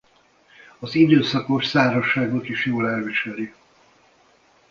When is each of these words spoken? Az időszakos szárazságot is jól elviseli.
Az 0.79 0.95
időszakos 0.95 1.65
szárazságot 1.65 2.49
is 2.49 2.65
jól 2.65 2.89
elviseli. 2.89 3.53